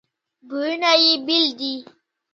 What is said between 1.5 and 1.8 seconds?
دي.